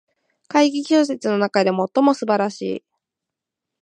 [0.47, 2.83] 怪奇小説の中で最も素晴らしい